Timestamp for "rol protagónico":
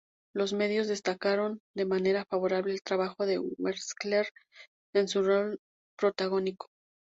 5.21-6.69